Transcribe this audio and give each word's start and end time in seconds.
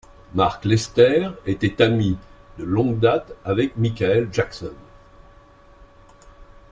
Mark 0.33 0.65
Lester 0.65 1.29
était 1.45 1.79
ami 1.79 2.17
de 2.57 2.63
longue 2.63 2.97
date 2.99 3.33
avec 3.45 3.77
Michael 3.77 4.29
Jackson. 4.31 4.73